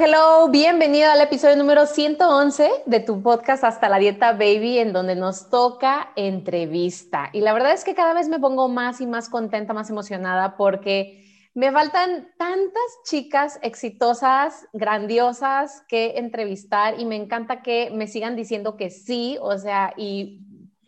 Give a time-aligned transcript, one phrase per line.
[0.00, 5.16] Hello, bienvenido al episodio número 111 de tu podcast Hasta la Dieta Baby, en donde
[5.16, 7.30] nos toca entrevista.
[7.32, 10.56] Y la verdad es que cada vez me pongo más y más contenta, más emocionada,
[10.56, 18.36] porque me faltan tantas chicas exitosas, grandiosas que entrevistar y me encanta que me sigan
[18.36, 20.42] diciendo que sí, o sea, y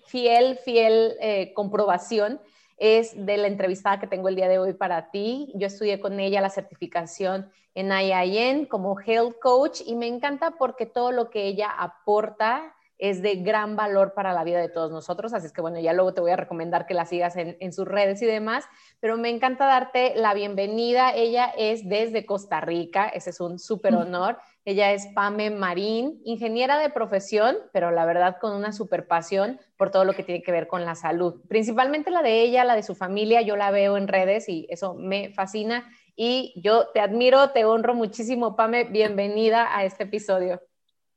[0.06, 2.40] fiel, fiel eh, comprobación
[2.76, 5.50] es de la entrevistada que tengo el día de hoy para ti.
[5.56, 10.86] Yo estudié con ella la certificación en IIN como Health Coach y me encanta porque
[10.86, 15.32] todo lo que ella aporta es de gran valor para la vida de todos nosotros.
[15.32, 17.72] Así es que bueno, ya luego te voy a recomendar que la sigas en, en,
[17.72, 18.66] sus redes y demás,
[19.00, 21.14] pero me encanta darte la bienvenida.
[21.14, 24.36] Ella es desde Costa Rica, ese es un súper honor.
[24.66, 29.90] Ella es Pame Marín, ingeniera de profesión, pero la verdad con una super pasión por
[29.90, 31.40] todo lo que tiene que ver con la salud.
[31.48, 34.94] Principalmente la de ella, la de su familia, yo la veo en redes y eso
[34.94, 35.88] me fascina.
[36.22, 38.84] Y yo te admiro, te honro muchísimo, Pame.
[38.84, 40.60] Bienvenida a este episodio.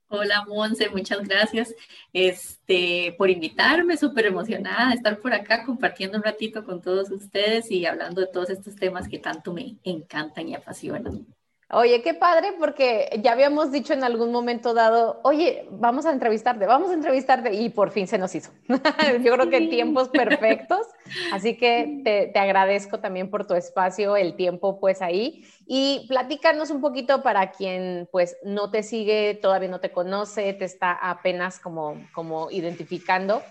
[0.07, 1.75] Hola, Monse, muchas gracias
[2.13, 7.69] este, por invitarme, súper emocionada de estar por acá compartiendo un ratito con todos ustedes
[7.69, 11.27] y hablando de todos estos temas que tanto me encantan y apasionan.
[11.75, 16.67] Oye, qué padre, porque ya habíamos dicho en algún momento dado, oye, vamos a entrevistarte,
[16.67, 18.51] vamos a entrevistarte, y por fin se nos hizo.
[19.23, 20.85] Yo creo que tiempos perfectos,
[21.31, 26.69] así que te, te, agradezco también por tu espacio, el tiempo pues ahí, y platícanos
[26.69, 31.59] un poquito para quien pues no te sigue, todavía no te conoce, te está apenas
[31.59, 33.41] como, como identificando.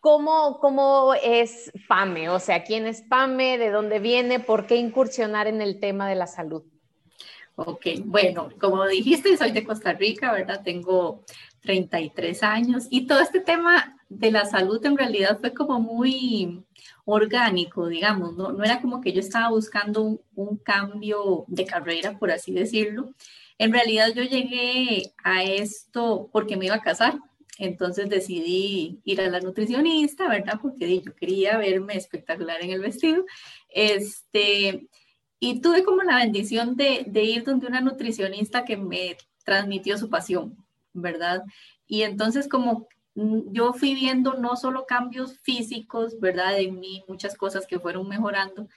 [0.00, 2.30] ¿Cómo, ¿Cómo es PAME?
[2.30, 3.58] O sea, ¿quién es PAME?
[3.58, 4.40] ¿De dónde viene?
[4.40, 6.64] ¿Por qué incursionar en el tema de la salud?
[7.54, 10.62] Ok, bueno, como dijiste, soy de Costa Rica, ¿verdad?
[10.64, 11.24] Tengo
[11.60, 16.64] 33 años y todo este tema de la salud en realidad fue como muy
[17.04, 22.18] orgánico, digamos, no, no era como que yo estaba buscando un, un, cambio de carrera,
[22.18, 23.14] por así decirlo.
[23.58, 27.18] En realidad yo llegué a esto porque me iba a casar,
[27.58, 30.58] entonces decidí ir a la nutricionista, ¿verdad?
[30.60, 33.24] Porque yo quería verme espectacular en el vestido.
[33.68, 34.88] Este,
[35.44, 40.08] y tuve como la bendición de, de, ir donde una nutricionista que me transmitió su
[40.08, 40.56] pasión,
[40.92, 41.42] ¿verdad?
[41.84, 42.86] Y entonces como
[43.16, 46.60] mm, yo fui viendo no solo cambios físicos, ¿verdad?
[46.60, 48.68] En mí, muchas cosas que fueron mejorando,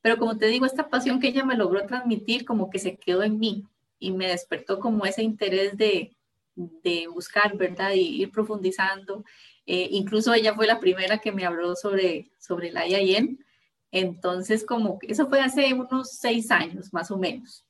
[0.00, 3.24] pero como te digo, esta pasión que ella me logró transmitir como que se quedó
[3.24, 3.64] en mí
[3.98, 6.14] y me despertó como ese interés de,
[6.54, 7.94] de buscar, ¿verdad?
[7.94, 9.24] Y ir profundizando.
[9.66, 13.44] Eh, incluso ella fue la primera que me habló sobre, sobre la IAIN
[13.92, 17.64] entonces, como que eso fue hace unos seis años, más o menos.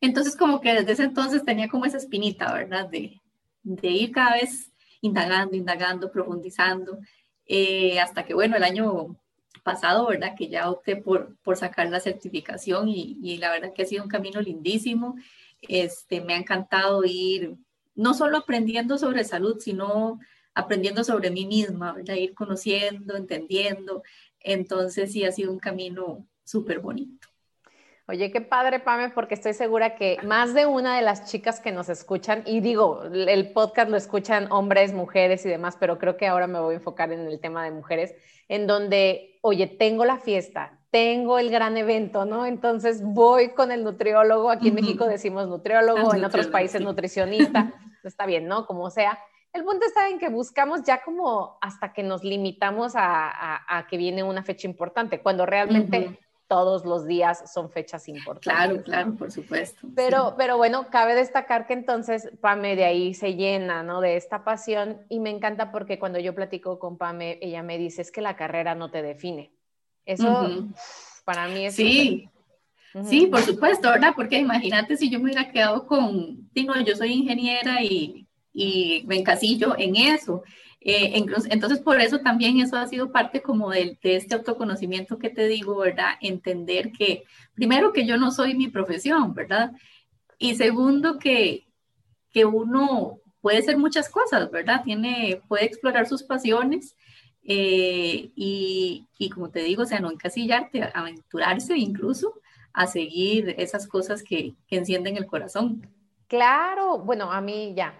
[0.00, 2.88] Entonces, como que desde ese entonces tenía como esa espinita, ¿verdad?
[2.88, 3.20] De,
[3.64, 6.98] de ir cada vez indagando, indagando, profundizando,
[7.46, 9.16] eh, hasta que, bueno, el año
[9.64, 10.34] pasado, ¿verdad?
[10.36, 14.04] Que ya opté por, por sacar la certificación y, y, la verdad que ha sido
[14.04, 15.16] un camino lindísimo.
[15.62, 17.56] Este, me ha encantado ir
[17.96, 20.20] no solo aprendiendo sobre salud, sino
[20.54, 22.14] aprendiendo sobre mí misma, ¿verdad?
[22.14, 24.02] Ir conociendo, entendiendo,
[24.44, 27.28] entonces sí ha sido un camino súper bonito.
[28.08, 31.70] Oye, qué padre, Pame, porque estoy segura que más de una de las chicas que
[31.70, 36.26] nos escuchan, y digo, el podcast lo escuchan hombres, mujeres y demás, pero creo que
[36.26, 38.14] ahora me voy a enfocar en el tema de mujeres,
[38.48, 42.44] en donde, oye, tengo la fiesta, tengo el gran evento, ¿no?
[42.44, 47.72] Entonces voy con el nutriólogo, aquí en México decimos nutriólogo, en otros países nutricionista,
[48.02, 48.66] está bien, ¿no?
[48.66, 49.16] Como sea
[49.52, 54.22] el punto está en que buscamos ya como hasta que nos limitamos a, que viene
[54.22, 58.52] una fecha importante, cuando realmente todos los días son fechas importantes.
[58.52, 59.88] Claro, claro, por supuesto.
[59.94, 64.00] Pero, pero bueno, cabe destacar que entonces Pame de ahí se llena, ¿no?
[64.02, 68.02] De esta pasión y me encanta porque cuando yo platico con Pame, ella me dice,
[68.02, 69.52] es que la carrera no te define.
[70.04, 70.66] Eso
[71.24, 71.74] para mí es...
[71.74, 72.28] Sí.
[73.04, 74.12] Sí, por supuesto, ¿verdad?
[74.14, 78.21] Porque imagínate si yo me hubiera quedado con, digo, yo soy ingeniera y
[78.52, 80.42] y me encasillo en eso.
[80.80, 81.12] Eh,
[81.50, 85.46] entonces, por eso también eso ha sido parte como de, de, este autoconocimiento que te
[85.46, 86.14] digo, ¿verdad?
[86.20, 89.72] Entender que, primero, que yo no soy mi profesión, ¿verdad?
[90.38, 91.68] Y segundo, que,
[92.32, 94.82] que uno puede ser muchas cosas, ¿verdad?
[94.84, 96.96] Tiene, puede explorar sus pasiones
[97.44, 102.40] eh, y, y, como te digo, o sea, no encasillarte, aventurarse incluso
[102.72, 105.86] a seguir esas cosas que, que encienden el corazón.
[106.32, 107.94] Claro, bueno, a mí ya.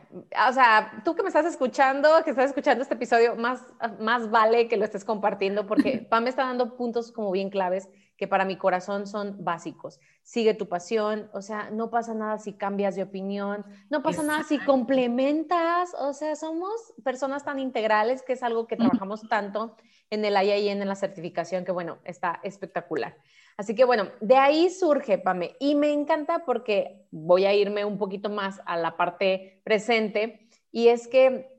[0.48, 3.60] O sea, tú que me estás escuchando, que estás escuchando este episodio, más,
[4.00, 7.90] más vale que lo estés compartiendo porque Pam me está dando puntos como bien claves
[8.16, 10.00] que para mi corazón son básicos.
[10.22, 14.44] Sigue tu pasión, o sea, no pasa nada si cambias de opinión, no pasa nada
[14.44, 16.72] si complementas, o sea, somos
[17.04, 19.76] personas tan integrales que es algo que trabajamos tanto
[20.08, 23.14] en el y en la certificación que bueno, está espectacular.
[23.56, 27.98] Así que bueno, de ahí surge, Pame, y me encanta porque voy a irme un
[27.98, 31.52] poquito más a la parte presente, y es que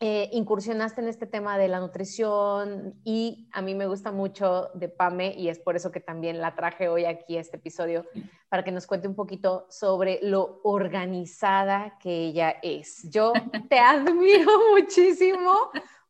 [0.00, 4.88] eh, incursionaste en este tema de la nutrición y a mí me gusta mucho de
[4.88, 8.04] Pame y es por eso que también la traje hoy aquí este episodio
[8.48, 13.10] para que nos cuente un poquito sobre lo organizada que ella es.
[13.10, 13.32] Yo
[13.68, 15.52] te admiro muchísimo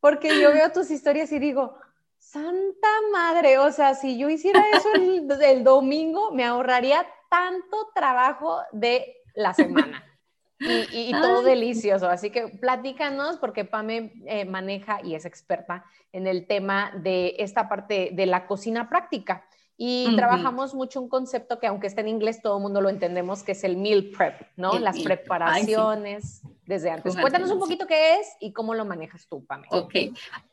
[0.00, 1.74] porque yo veo tus historias y digo,
[2.30, 4.92] Santa madre, o sea, si yo hiciera eso
[5.42, 10.04] el, domingo, me ahorraría tanto trabajo de la semana.
[10.60, 12.08] Y, todo delicioso.
[12.08, 17.68] Así que platícanos, porque Pame eh, maneja y es experta en el tema de esta
[17.68, 19.46] parte de la cocina práctica.
[19.80, 23.44] Y trabajamos mucho un concepto que aunque esté en inglés, todo el mundo lo entendemos,
[23.44, 24.76] que es el meal prep, ¿no?
[24.80, 27.16] Las preparaciones desde antes.
[27.16, 29.68] Cuéntanos un poquito qué es y cómo lo manejas tú, Pamela.
[29.70, 29.94] Ok.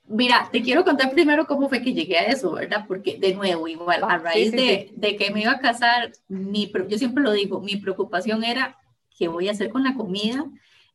[0.06, 2.86] Mira, te quiero contar primero cómo fue que llegué a eso, ¿verdad?
[2.88, 6.98] Porque de nuevo, igual, a raíz de, de, que me iba a casar, mi, yo
[7.00, 8.78] siempre lo digo, mi preocupación era
[9.18, 10.46] qué voy a hacer con la comida,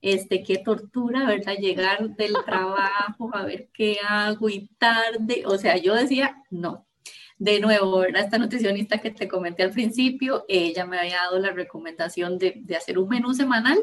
[0.02, 1.54] este, qué tortura, ¿verdad?
[1.54, 6.86] Llegar del trabajo, a ver qué hago y tarde, o sea, yo decía, no,
[7.40, 12.38] de nuevo, esta nutricionista que te comenté al principio, ella me había dado la recomendación
[12.38, 13.78] de, hacer un menú semanal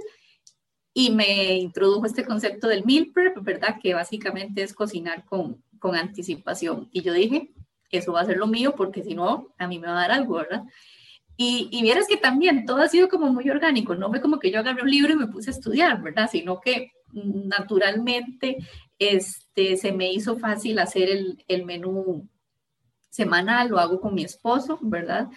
[0.94, 3.78] y me introdujo este concepto del meal prep, ¿verdad?
[3.82, 6.88] Que básicamente es cocinar con, con anticipación.
[6.92, 7.52] Y yo dije,
[7.90, 10.12] eso va a ser lo mío porque si no, a mí me va a dar
[10.12, 10.62] algo, ¿verdad?
[11.36, 14.52] Y, y vieras que también todo ha sido como muy orgánico, no fue como que
[14.52, 16.30] yo agarré un libro y me puse a estudiar, ¿verdad?
[16.32, 18.58] Sino que naturalmente
[19.00, 22.30] este, se me hizo fácil hacer el, el menú
[23.18, 25.28] semanal, lo hago con mi esposo, ¿verdad?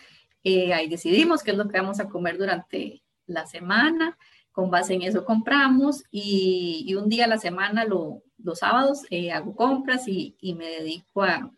[0.45, 4.19] Eh, ahí decidimos qué es lo que vamos a comer durante la semana,
[4.53, 9.57] con base en eso compramos y, un día a la semana, los sábados, eh, hago
[9.57, 11.51] compras y, me dedico a,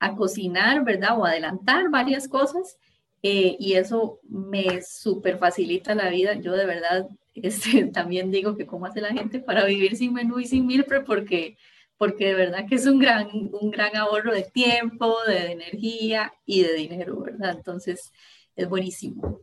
[0.00, 1.18] a, cocinar, ¿verdad?
[1.18, 2.76] O adelantar varias cosas
[3.22, 6.34] eh, y eso me súper facilita la vida.
[6.34, 10.40] Yo de verdad este, también digo que cómo hace la gente para vivir sin menú
[10.40, 11.56] y sin milpre porque
[12.02, 16.64] porque de verdad que es un gran, un gran ahorro de tiempo, de, energía y
[16.64, 17.54] de dinero, ¿verdad?
[17.56, 18.12] Entonces,
[18.56, 19.38] es buenísimo.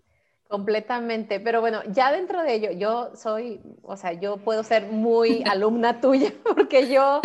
[0.49, 5.41] Completamente, pero bueno, ya dentro de ello, yo soy, o sea, yo puedo ser muy
[5.49, 7.21] alumna tuya porque yo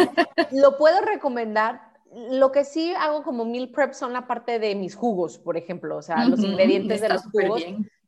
[0.52, 1.81] lo puedo recomendar.
[2.31, 5.96] Lo que sí hago como meal prep son la parte de mis jugos, por ejemplo,
[5.96, 7.60] o sea, los ingredientes de los jugos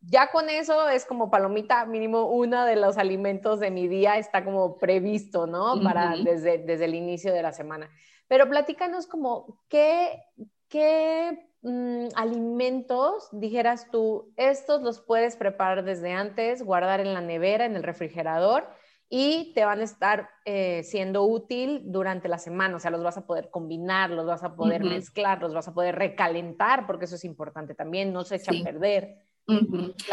[0.09, 4.45] ya con eso es como palomita, mínimo uno de los alimentos de mi día está
[4.45, 5.83] como previsto, ¿no?
[5.83, 7.91] Para desde, desde el inicio de la semana.
[8.29, 10.23] Pero platícanos como qué,
[10.69, 17.65] qué mm, alimentos dijeras tú, estos los puedes preparar desde antes, guardar en la nevera,
[17.65, 18.69] en el refrigerador
[19.09, 23.17] y te van a estar eh, siendo útil durante la semana, o sea, los vas
[23.17, 27.15] a poder combinar, los vas a poder mezclar, los vas a poder recalentar, porque eso
[27.15, 29.26] es importante también, no se echan a perder.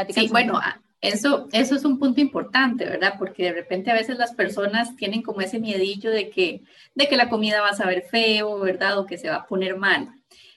[0.10, 0.60] Sí, bueno,
[1.02, 3.16] eso, eso es un punto importante, ¿verdad?
[3.20, 6.62] Porque de repente a veces las personas tienen como ese miedillo de que,
[6.96, 8.98] de que la comida va a saber feo, ¿verdad?
[9.00, 10.14] O que se va a poner mal.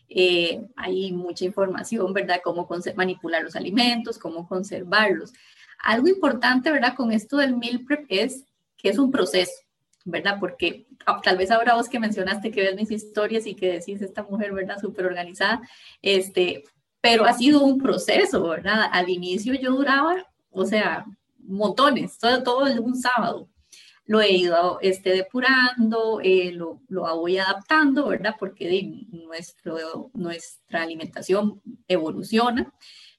[0.08, 2.40] Eh, hay mucha información, ¿verdad?
[2.44, 5.32] Cómo manipular los alimentos, cómo conservarlos.
[5.80, 6.94] Algo importante, ¿verdad?
[6.94, 8.44] Con esto del meal prep es
[8.76, 9.52] que es un proceso,
[10.04, 10.36] ¿verdad?
[10.38, 14.00] Porque ah, tal vez ahora vos que mencionaste que ves mis historias y que decís
[14.00, 14.78] esta mujer, ¿verdad?
[14.80, 15.60] Súper organizada,
[16.02, 16.62] este,
[17.06, 18.90] pero ha sido un proceso, ¿verdad?
[18.90, 21.06] Al inicio yo duraba, o sea,
[21.38, 23.48] montones, todo, todo un sábado.
[24.06, 28.34] Lo he ido este, depurando, eh, lo, lo, voy adaptando, ¿verdad?
[28.36, 32.72] Porque nuestro, nuestra alimentación evoluciona.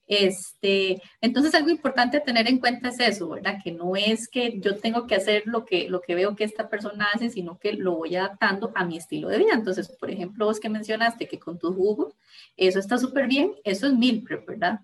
[0.08, 3.58] Este, entonces algo importante a tener en cuenta es eso, ¿verdad?
[3.62, 6.70] Que no es que yo tengo que hacer lo que, lo que veo que esta
[6.70, 9.54] persona hace, sino que lo voy adaptando a mi estilo de vida.
[9.54, 12.14] Entonces, por ejemplo, vos que mencionaste que con tus jugos,
[12.56, 14.80] eso está súper bien, eso es prep, ¿verdad?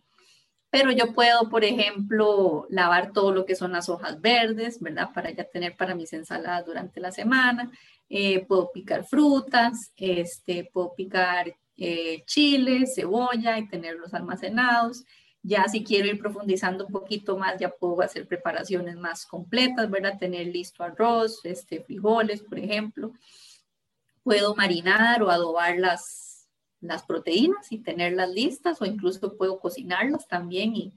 [0.69, 5.09] Pero yo puedo, por ejemplo, lavar todo lo que son las hojas verdes, ¿verdad?
[5.13, 7.71] Para ya tener para mis ensaladas durante la semana.
[8.09, 15.03] Eh, puedo picar frutas, este, puedo picar eh, chile, cebolla y tenerlos almacenados.
[15.41, 20.17] Ya si quiero ir profundizando un poquito más, ya puedo hacer preparaciones más completas, ¿verdad?
[20.17, 23.11] Tener listo arroz, este, frijoles, por ejemplo.
[24.23, 26.47] Puedo marinar o adobar las,
[26.79, 30.93] las proteínas y tenerlas listas o incluso puedo cocinarlas también y,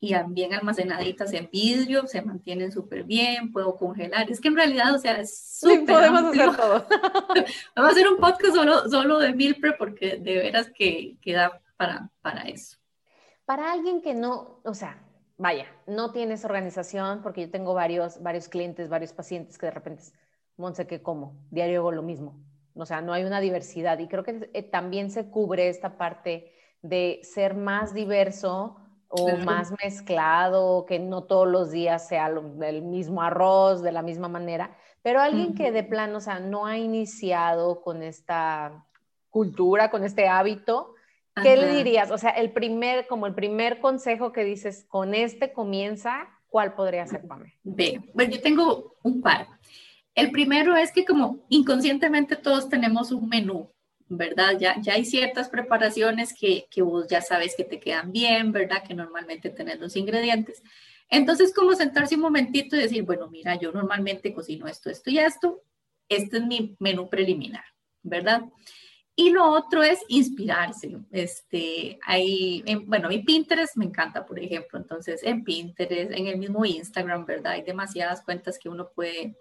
[0.00, 4.30] y bien almacenaditas en vidrio, se mantienen súper bien, puedo congelar.
[4.30, 6.86] Es que en realidad, o sea, es súper Sí, podemos hacer todo.
[7.76, 11.60] Vamos a hacer un podcast solo, solo de Milpre porque de veras que, que da
[11.76, 12.76] para, para eso.
[13.44, 15.02] Para alguien que no, o sea,
[15.36, 20.04] vaya, no tienes organización, porque yo tengo varios, varios clientes, varios pacientes que de repente,
[20.56, 21.34] Monse, ¿qué como?
[21.50, 22.40] Diario hago lo mismo.
[22.74, 23.98] O sea, no hay una diversidad.
[23.98, 26.52] Y creo que eh, también se cubre esta parte
[26.82, 28.76] de ser más diverso
[29.08, 29.44] o Claro.
[29.44, 34.28] más mezclado, que no todos los días sea lo- el mismo arroz, de la misma
[34.28, 34.76] manera.
[35.02, 38.84] Pero alguien que de plano, o sea, no ha iniciado con esta
[39.30, 40.94] cultura, con este hábito,
[41.40, 42.10] ¿Qué le dirías?
[42.10, 47.06] O sea, el primer, como el primer consejo que dices, con este comienza, ¿cuál podría
[47.06, 47.54] ser, Pame?
[47.62, 49.46] Ve, bueno, yo tengo un par.
[50.16, 53.70] El primero es que como inconscientemente todos tenemos un menú,
[54.08, 54.58] ¿verdad?
[54.58, 58.82] Ya, ya hay ciertas preparaciones que, que vos ya sabes que te quedan bien, ¿verdad?
[58.86, 60.62] Que normalmente tenés los ingredientes.
[61.10, 65.18] Entonces, como sentarse un momentito y decir, bueno, mira, yo normalmente cocino esto, esto y
[65.18, 65.62] esto.
[66.08, 67.64] Este es mi menú preliminar,
[68.02, 68.42] ¿verdad?
[69.16, 70.96] Y lo otro es inspirarse.
[71.10, 74.78] Este, hay, en- bueno, mi Pinterest me encanta, por ejemplo.
[74.78, 77.54] Entonces, en Pinterest, en el mismo Instagram, ¿verdad?
[77.54, 79.36] Hay demasiadas cuentas que uno puede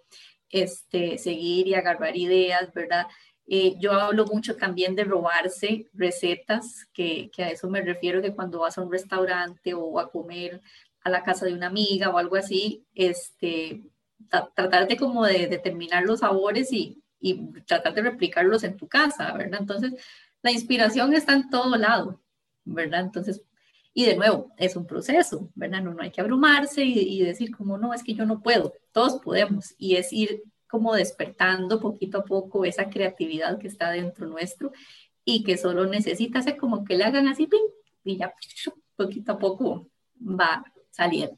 [0.50, 3.07] este, seguir y agarrar ideas, ¿verdad?
[3.47, 8.35] Eh, yo hablo mucho también de robarse recetas, que, que a eso me refiero, que
[8.35, 10.61] cuando vas a un restaurante o a comer
[11.03, 13.83] a la casa de una amiga o algo así, este,
[14.29, 18.87] tra- tratar de como de determinar los sabores y, y tratar de replicarlos en tu
[18.87, 19.61] casa, ¿verdad?
[19.61, 19.93] Entonces,
[20.41, 22.21] la inspiración está en todo lado,
[22.65, 23.01] ¿verdad?
[23.01, 23.41] Entonces,
[23.93, 25.81] y de nuevo, es un proceso, ¿verdad?
[25.81, 28.73] No, no hay que abrumarse y, y decir como, no, es que yo no puedo,
[28.91, 34.27] todos podemos, y es ir como despertando poquito a poco esa creatividad que está dentro
[34.27, 34.71] nuestro
[35.25, 37.59] y que solo necesita hacer como que le hagan así, ¡ping!
[38.03, 38.33] y ya
[38.95, 39.88] poquito a poco
[40.19, 41.38] va saliendo.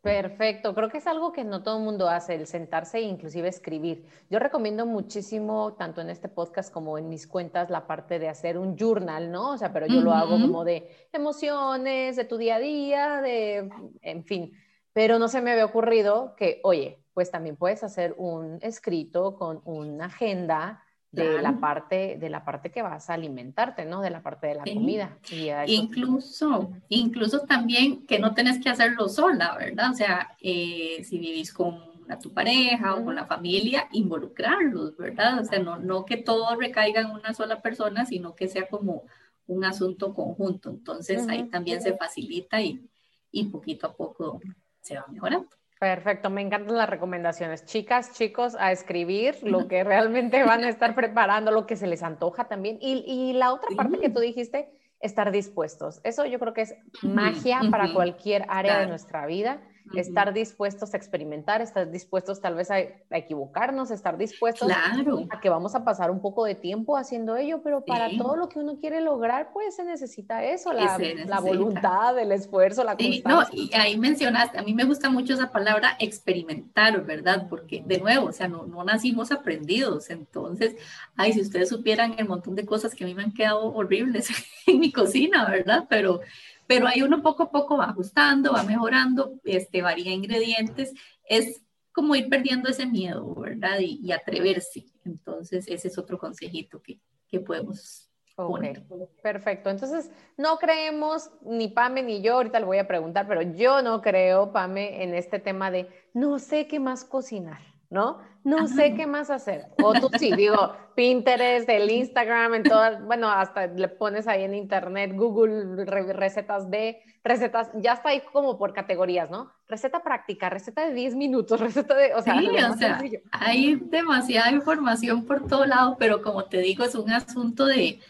[0.00, 3.48] Perfecto, creo que es algo que no todo el mundo hace, el sentarse e inclusive
[3.48, 4.06] escribir.
[4.30, 8.56] Yo recomiendo muchísimo, tanto en este podcast como en mis cuentas, la parte de hacer
[8.56, 9.54] un journal, ¿no?
[9.54, 13.68] O sea, pero yo lo hago como de emociones, de tu día a día, de,
[14.00, 14.52] en fin.
[14.92, 19.62] Pero no se me había ocurrido que, oye, pues también puedes hacer un escrito con
[19.64, 21.60] una agenda de la Claro.
[21.60, 24.02] parte, de la parte que vas a alimentarte, ¿no?
[24.02, 24.74] De la parte de la Sí.
[24.74, 25.16] comida.
[25.30, 29.92] Y Incluso, incluso también que no tenés que hacerlo sola, ¿verdad?
[29.92, 31.80] O sea, eh, si vivís con
[32.10, 35.40] a tu pareja o con la familia, involucrarlos, ¿verdad?
[35.40, 39.04] O sea, no, no que todo recaiga en una sola persona, sino que sea como
[39.46, 40.68] un asunto conjunto.
[40.68, 41.50] Entonces ahí Ujú.
[41.50, 42.86] también se facilita y,
[43.30, 44.38] y poquito a poco
[44.82, 45.48] se va mejorando.
[45.78, 47.66] Perfecto, me encantan las recomendaciones.
[47.66, 52.02] Chicas, chicos, a escribir lo que realmente van a estar preparando, lo que se les
[52.02, 52.78] antoja también.
[52.80, 56.00] Y, y la otra parte que tú dijiste, estar dispuestos.
[56.02, 59.60] Eso yo creo que es magia para cualquier área de nuestra vida.
[59.94, 65.24] Estar dispuestos a experimentar, estar dispuestos tal vez a, a equivocarnos, estar dispuestos Claro.
[65.30, 68.18] a que vamos a pasar un poco de tiempo haciendo ello, pero para Sí.
[68.18, 70.98] todo lo que uno quiere lograr, pues se necesita eso, la,
[71.40, 73.62] voluntad, el esfuerzo, la Sí, no, constancia.
[73.62, 77.46] y ahí mencionaste, a mí me gusta mucho esa palabra experimentar, ¿verdad?
[77.48, 80.74] Porque de nuevo, o sea, no, no nacimos aprendidos, entonces,
[81.16, 84.28] ay, si ustedes supieran el montón de cosas que a mí me han quedado horribles
[84.66, 85.86] en mi cocina, ¿verdad?
[85.88, 86.20] Pero,
[86.66, 90.92] pero ahí uno poco a poco va ajustando, va mejorando, este, varía ingredientes,
[91.24, 93.78] es como ir perdiendo ese miedo, ¿verdad?
[93.80, 94.84] Y, y atreverse.
[95.04, 98.84] Entonces, ese es otro consejito que, que podemos Ok, poner.
[99.22, 99.70] perfecto.
[99.70, 104.02] Entonces, no creemos, ni Pame ni yo, ahorita le voy a preguntar, pero yo no
[104.02, 108.18] creo, Pame, en este tema de no sé qué más cocinar, ¿no?
[108.44, 109.66] No sé qué más hacer.
[109.82, 114.54] O tú sí, digo, Pinterest, el Instagram, en todas, bueno, hasta le pones ahí en
[114.54, 119.52] internet, Google, re- recetas de, recetas, ya está ahí como por categorías, ¿no?
[119.66, 123.00] Receta práctica, receta de 10 minutos, receta de, o sea, Sí, o sea,
[123.32, 128.00] hay demasiada información por todo lado, pero como te digo, es un asunto de,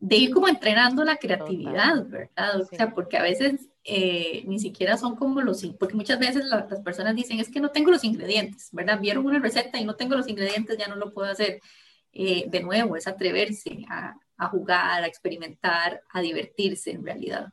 [0.00, 2.60] de ir como entrenando la creatividad, ¿verdad?
[2.60, 6.66] O sea, porque a veces eh, ni siquiera son como los, porque muchas veces la-
[6.70, 9.00] las personas dicen, es que no tengo los ingredientes, ¿verdad?
[9.00, 11.60] Vieron una receta y no tengo los ingredientes, ya no lo puedo hacer.
[12.12, 17.48] Eh, de nuevo, es atreverse a, a jugar, a experimentar, a divertirse en realidad.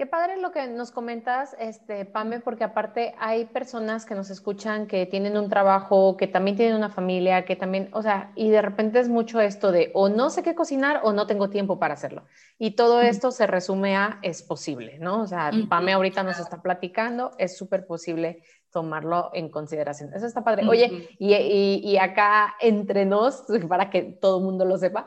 [0.00, 4.86] Qué padre lo que nos comentas, este, Pame, porque aparte hay personas que nos escuchan
[4.86, 8.62] que tienen un trabajo, que también tienen una familia, que también, o sea, y de
[8.62, 11.92] repente es mucho esto de o no sé qué cocinar o no tengo tiempo para
[11.92, 12.24] hacerlo.
[12.58, 15.20] Y todo esto se resume a es posible, ¿no?
[15.20, 15.68] O sea, Ujú.
[15.68, 18.42] Pame ahorita nos está platicando, es súper posible
[18.72, 20.14] tomarlo en consideración.
[20.14, 20.66] Eso está padre.
[20.66, 25.06] Oye, y, y- y acá entre nos, para que todo el mundo lo sepa,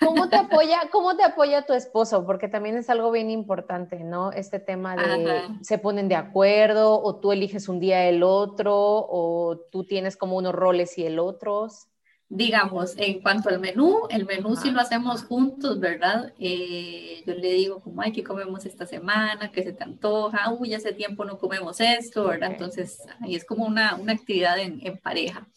[0.00, 2.24] ¿Cómo te apoya, cómo te apoya tu esposo?
[2.24, 4.32] Porque también es algo bien importante, ¿no?
[4.32, 9.58] Este tema de se ponen de acuerdo o tú eliges un día el otro o
[9.70, 11.88] tú tienes como unos roles y el otros.
[12.30, 16.34] Digamos, en cuanto al menú, el menú sí lo hacemos juntos, ¿verdad?
[16.38, 19.50] Eh, yo le digo como, ay, ¿qué comemos esta semana?
[19.50, 20.52] ¿Qué se te antoja?
[20.52, 22.50] Uy, hace tiempo no comemos esto, ¿verdad?
[22.52, 25.48] Entonces, ahí es como una, una actividad en, en pareja.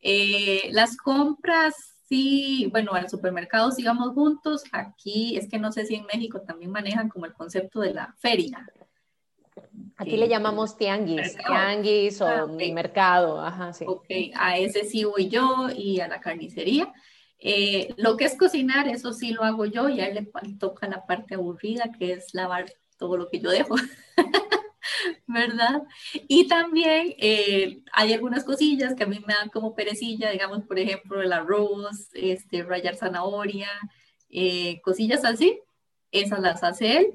[0.00, 1.74] Eh, las compras
[2.08, 4.64] Sí, bueno, al supermercado sigamos juntos.
[4.72, 8.14] Aquí es que no sé si en México también manejan como el concepto de la
[8.18, 8.66] feria.
[9.96, 13.84] Aquí le llamamos tianguis, tianguis o ah, mercado, ajá, sí.
[13.86, 16.92] Ok, a ese sí voy yo y a la carnicería.
[17.38, 20.88] Eh, lo que es cocinar, eso sí lo hago yo y a él le toca
[20.88, 23.74] la parte aburrida, que es lavar todo lo que yo dejo.
[25.26, 25.82] ¿verdad?
[26.28, 30.78] Y también eh, hay algunas cosillas que a mí me dan como perecilla, digamos, por
[30.78, 33.68] ejemplo, el arroz, este, rayar zanahoria,
[34.30, 35.58] eh, cosillas así,
[36.10, 37.06] esas las hace él.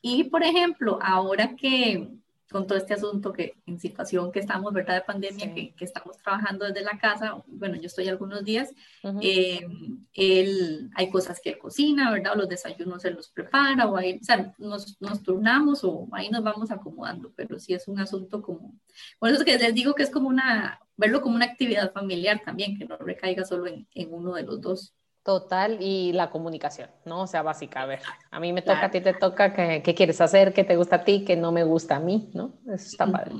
[0.00, 2.08] Y, por ejemplo, ahora que
[2.54, 4.94] con todo este asunto que en situación que estamos, ¿verdad?
[4.94, 8.72] De pandemia, que, que, estamos trabajando desde la casa, bueno, yo estoy algunos días,
[9.20, 9.66] eh,
[10.12, 12.34] él, hay cosas que él cocina, ¿verdad?
[12.34, 16.30] O los desayunos él los prepara, o, ahí, o sea, nos, nos, turnamos o ahí
[16.30, 18.72] nos vamos acomodando, pero sí es un asunto como,
[19.18, 22.40] por eso es que les digo que es como una, verlo como una actividad familiar
[22.44, 24.94] también, que no recaiga solo en, en uno de los dos.
[25.24, 27.22] Total, y la comunicación, ¿no?
[27.22, 27.80] O sea, básica.
[27.80, 28.00] A ver,
[28.30, 30.52] a mí me toca, a ti te toca, ¿qué, quieres hacer?
[30.52, 31.24] ¿Qué te gusta a ti?
[31.24, 32.30] ¿Qué no me gusta a mí?
[32.34, 32.52] ¿No?
[32.66, 33.32] Eso está padre.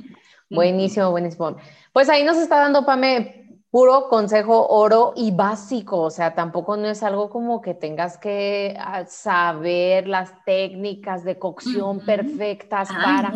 [0.49, 1.57] Buenísimo, buenísimo.
[1.93, 3.44] Pues ahí nos está dando, Pame,
[3.75, 8.77] puro consejo oro y básico, o sea, tampoco no es algo como que tengas que
[8.79, 13.35] ah, saber las técnicas de cocción perfectas para,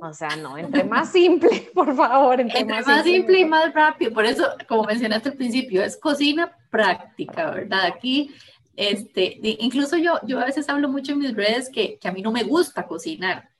[0.00, 4.24] o sea, no, entre más simple, por favor, entre, más, simple, y más rápido, por
[4.24, 7.84] eso, como mencionaste al principio, es cocina práctica, ¿verdad?
[7.86, 8.34] Aquí,
[8.74, 12.22] este, incluso yo, yo a veces hablo mucho en mis redes que, que a mí
[12.22, 13.50] no me gusta cocinar,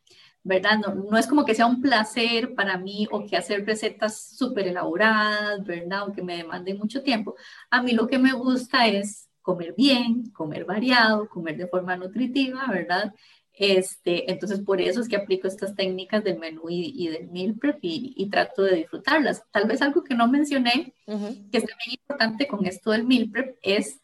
[0.47, 0.79] ¿verdad?
[0.79, 5.65] No, es como que sea un placer para mí o que hacer recetas súper elaboradas,
[5.65, 6.09] ¿verdad?
[6.09, 7.35] O que me demanden mucho tiempo.
[7.69, 12.65] A mí lo que me gusta es comer bien, comer variado, comer de forma nutritiva,
[12.69, 13.13] ¿verdad?
[13.53, 17.79] Este, entonces, por eso es que aplico estas técnicas del menú y, del meal prep
[17.83, 19.43] y, trato de disfrutarlas.
[19.51, 23.57] Tal vez algo que no mencioné, que es también importante con esto del meal prep,
[23.63, 23.99] es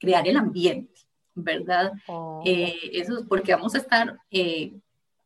[0.00, 1.02] crear el ambiente,
[1.36, 1.92] ¿verdad?
[2.08, 2.42] Oh.
[2.44, 4.72] Eh, eso es porque vamos a estar eh,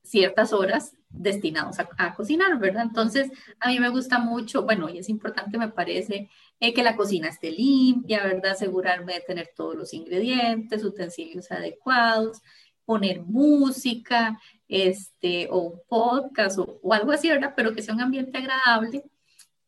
[0.08, 2.82] ciertas horas destinados a, cocinar, ¿verdad?
[2.82, 6.28] Entonces, a mí me gusta mucho, bueno, y es importante, me parece,
[6.60, 8.52] eh, que la cocina esté limpia, ¿verdad?
[8.52, 12.42] Asegurarme de tener todos los ingredientes, utensilios adecuados,
[12.84, 17.54] poner música, este, o un podcast o, algo así, ¿verdad?
[17.56, 19.04] Pero que sea un ambiente agradable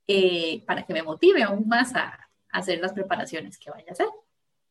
[0.07, 3.93] eh, para que me motive aún más a, a hacer las preparaciones que vaya a
[3.93, 4.09] hacer.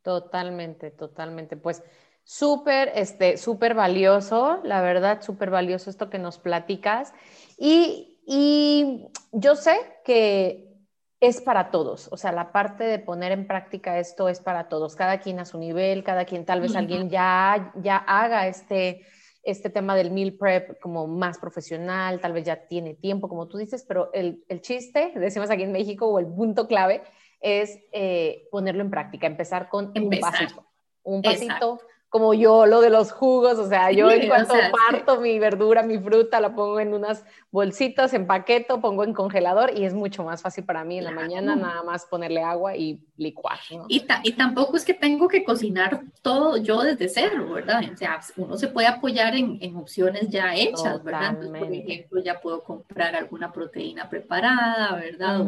[0.01, 1.57] Totalmente, totalmente.
[1.57, 1.83] Pues
[2.31, 7.11] Súper, este, súper valioso, la verdad, súper valioso esto que nos platicas.
[7.57, 10.77] Y, y yo sé que
[11.19, 14.95] es para todos, o sea, la parte de poner en práctica esto es para todos,
[14.95, 19.07] cada quien a su nivel, cada quien, tal vez alguien ya, ya haga este,
[19.41, 23.57] este tema del meal prep como más profesional, tal vez ya tiene tiempo, como tú
[23.57, 27.01] dices, pero el, el chiste, decimos aquí en México, o el punto clave,
[27.41, 30.63] es eh, ponerlo en práctica, empezar con un pasito,
[31.01, 34.55] un pasito como yo, lo de los jugos, o sea, yo en cuanto
[34.89, 39.85] parto mi verdura, mi fruta, la pongo en unas bolsitas, empaqueto, pongo en congelador y
[39.85, 43.59] es mucho más fácil para mí en la mañana nada más ponerle agua y licuar.
[43.87, 47.83] Y, y, tampoco es que tengo que cocinar todo yo desde cero, ¿verdad?
[47.93, 51.29] O sea, uno se puede apoyar en, en opciones ya hechas, ¿verdad?
[51.29, 55.41] Entonces, por ejemplo, ya puedo comprar alguna proteína preparada, ¿verdad?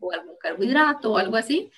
[0.00, 1.70] o, algún carbohidrato o algo así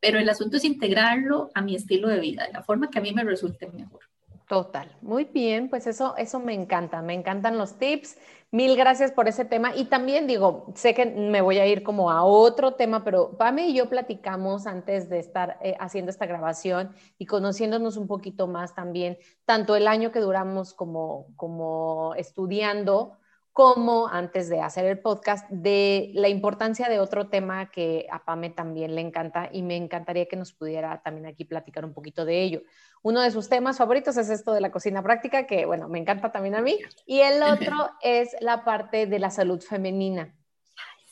[0.00, 3.02] pero el asunto es integrarlo a mi estilo de vida, de la forma que a
[3.02, 4.00] mí me resulte mejor.
[4.48, 8.16] Total, muy bien, pues eso, eso me encanta, me encantan los tips.
[8.52, 9.74] Mil gracias por ese tema.
[9.74, 13.66] Y también digo, sé que me voy a ir como a otro tema, pero Pame
[13.66, 18.72] y yo platicamos antes de estar eh, haciendo esta grabación y conociéndonos un poquito más
[18.72, 23.18] también, tanto el año que duramos como, como estudiando,
[23.56, 28.50] como antes de hacer el podcast, de la importancia de otro tema que a Pame
[28.50, 32.42] también le encanta y me encantaría que nos pudiera también aquí platicar un poquito de
[32.42, 32.60] ello.
[33.00, 36.30] Uno de sus temas favoritos es esto de la cocina práctica, que bueno, me encanta
[36.30, 40.34] también a mí, y el otro es la parte de la salud femenina.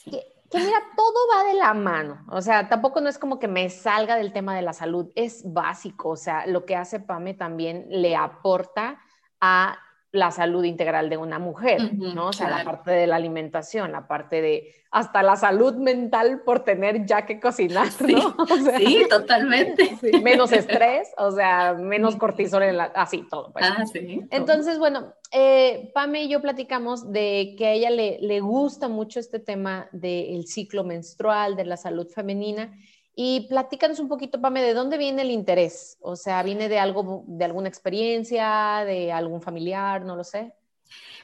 [0.05, 3.49] Que, que mira, todo va de la mano, o sea, tampoco no es como que
[3.49, 7.33] me salga del tema de la salud, es básico, o sea, lo que hace Pame
[7.33, 9.01] también le aporta
[9.41, 9.79] a
[10.15, 12.29] la salud integral de una mujer, ¿no?
[12.29, 16.61] O sea, la parte de la alimentación, la parte de hasta la salud mental por
[16.61, 18.37] tener ya que cocinar, ¿no?
[18.79, 19.99] Sí, totalmente.
[20.23, 23.53] menos estrés, o sea, menos cortisol, en la, así todo.
[23.53, 23.65] Pues.
[23.69, 24.21] Ah, sí.
[24.31, 29.19] Entonces, bueno, eh, Pame y yo platicamos de que a ella le, le gusta mucho
[29.19, 32.73] este tema del ciclo menstrual, de la salud femenina,
[33.17, 35.99] y platícanos un poquito, Pame, ¿de dónde viene el interés?
[36.01, 40.53] O sea, ¿viene de algo, de alguna experiencia, de algún familiar, no lo sé?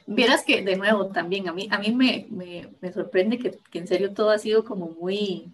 [0.05, 3.79] Vieras que, de nuevo, también a mí, a mí me, me, me sorprende que, que,
[3.79, 5.51] en serio todo ha sido como muy,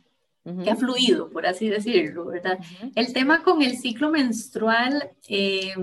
[0.63, 2.59] que ha fluido, por así decirlo, ¿verdad?
[2.95, 5.73] El tema con el ciclo menstrual, eh,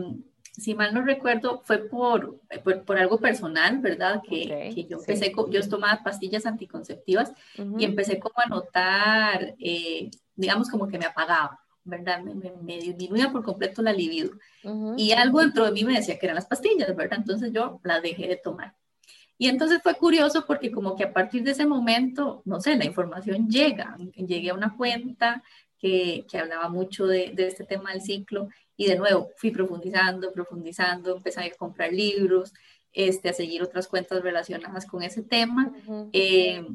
[0.56, 2.40] si mal no recuerdo, fue por,
[2.84, 4.22] por, algo personal, ¿verdad?
[4.28, 7.32] Que, que yo empecé, yo tomaba pastillas anticonceptivas
[7.78, 12.22] y empecé como a notar, eh, digamos, como que me apagaba, ¿verdad?
[12.22, 14.32] Me, me, disminuía por completo la libido.
[14.96, 17.18] Y algo dentro de mí me decía que eran las pastillas, ¿verdad?
[17.18, 18.74] Entonces yo las dejé de tomar.
[19.36, 22.84] Y entonces fue curioso porque como que a partir de ese momento, no sé, la
[22.84, 23.96] información llega.
[24.14, 25.42] Llegué a una cuenta
[25.78, 30.32] que, que hablaba mucho de, de, este tema del ciclo y de nuevo fui profundizando,
[30.32, 32.52] profundizando, empecé a comprar libros,
[32.92, 35.72] este, a seguir otras cuentas relacionadas con ese tema.
[36.12, 36.66] eh,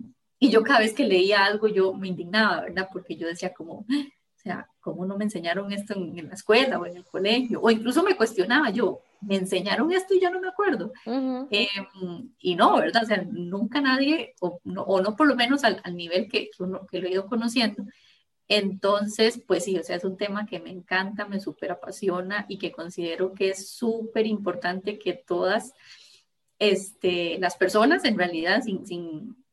[0.41, 2.87] y yo cada vez que leía algo, yo me indignaba, ¿verdad?
[2.91, 3.85] Porque yo decía como, o
[4.41, 7.59] sea, ¿cómo no me enseñaron esto en, la escuela o en el colegio?
[7.61, 10.93] O incluso me cuestionaba yo, ¿me enseñaron esto y ya no me acuerdo?
[11.51, 11.67] eh,
[12.39, 13.03] y no, ¿verdad?
[13.03, 16.49] O sea, nunca nadie, o no, o no por lo menos al, al nivel que,
[16.49, 17.83] que, uno, que lo he ido conociendo,
[18.49, 22.57] entonces, pues sí, o sea, es un tema que me encanta, me súper apasiona y
[22.57, 25.73] que considero que es súper importante que todas
[26.57, 29.45] este, las personas, en realidad, sin, sin,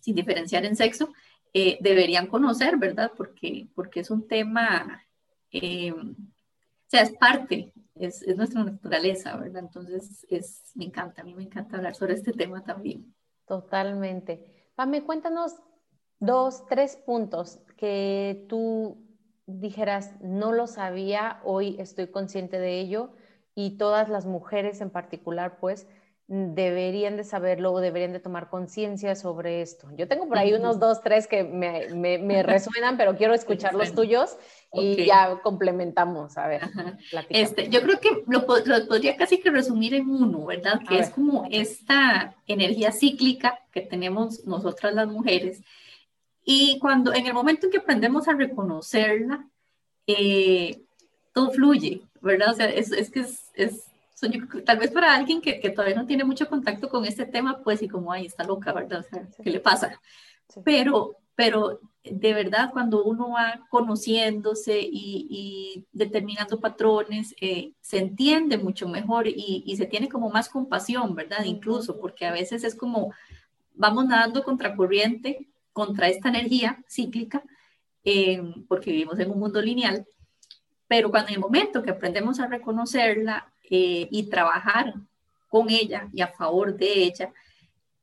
[0.00, 1.12] sin diferenciar en sexo,
[1.52, 3.10] eh, deberían conocer, ¿verdad?
[3.16, 5.02] Porque, porque es un tema,
[5.50, 6.14] eh, o
[6.86, 9.64] sea, es parte, es, es, nuestra naturaleza, ¿verdad?
[9.64, 13.12] Entonces, es, me encanta, a mí me encanta hablar sobre este tema también.
[13.44, 14.70] Totalmente.
[14.76, 15.56] Pame, cuéntanos
[16.20, 18.98] dos, tres puntos que tú
[19.46, 23.10] dijeras, no lo sabía, hoy estoy consciente de ello
[23.54, 25.86] y todas las mujeres en particular, pues,
[26.28, 29.88] deberían de saberlo o deberían de tomar conciencia sobre esto.
[29.96, 33.74] Yo tengo por ahí unos dos, tres que me, me, me resuenan, pero quiero escuchar
[33.74, 34.36] los tuyos
[34.72, 35.06] y okay.
[35.06, 36.36] ya complementamos.
[36.36, 36.62] A ver,
[37.28, 40.80] este, yo creo que lo, lo, podría casi que resumir en uno, ¿verdad?
[40.88, 41.14] Que A es ver.
[41.14, 45.62] como esta energía cíclica que tenemos nosotras las mujeres.
[46.48, 49.46] Y cuando, en el momento en que aprendemos a reconocerla,
[50.06, 50.80] eh,
[51.34, 52.52] todo fluye, ¿verdad?
[52.52, 53.82] O sea, es, es que es, es
[54.16, 57.26] So, yo, tal vez para alguien que, que, todavía no tiene mucho contacto con este
[57.26, 59.00] tema, pues y como, ay, está loca, ¿verdad?
[59.00, 60.00] O sea, ¿qué le pasa?
[60.48, 60.60] Sí.
[60.64, 68.56] Pero, pero de verdad, cuando uno va conociéndose y, y determinando patrones, eh, se entiende
[68.56, 71.44] mucho mejor y, y, se tiene como más compasión, ¿verdad?
[71.44, 73.12] Incluso, porque a veces es como,
[73.74, 77.42] vamos nadando contracorriente contra esta energía cíclica,
[78.02, 80.06] eh, porque vivimos en un mundo lineal,
[80.88, 84.94] pero cuando en el momento que aprendemos a reconocerla, eh, y trabajar
[85.48, 87.34] con ella y a favor de ella,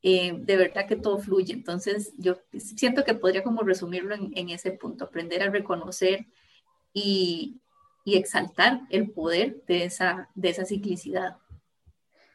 [0.04, 1.54] eh, de verdad que todo fluye.
[1.54, 6.28] Entonces, yo siento que podría como resumirlo en, ese punto, aprender a reconocer
[6.94, 7.62] y,
[8.06, 11.38] y, exaltar el poder de esa, de esa ciclicidad.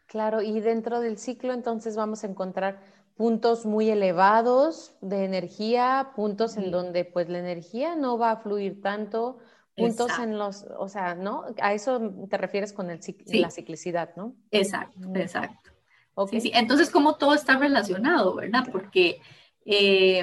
[0.07, 2.81] Claro, y dentro del ciclo entonces vamos a encontrar
[3.18, 8.81] puntos muy elevados de energía, puntos en donde pues la energía no va a fluir
[8.81, 9.38] tanto,
[9.76, 10.22] puntos exacto.
[10.22, 11.44] en los, o sea, ¿no?
[11.61, 13.16] A eso te refieres con el, sí.
[13.33, 14.37] la ciclicidad, ¿no?
[14.52, 15.72] Exacto, exacto.
[16.14, 16.40] Okay.
[16.40, 16.57] Sí, sí.
[16.57, 18.68] Entonces, como todo está relacionado, ¿verdad?
[18.70, 19.20] Porque
[19.66, 20.20] eh,